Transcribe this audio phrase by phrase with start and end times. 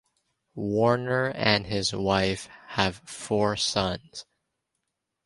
[0.55, 4.25] Warner and his wife have four sons.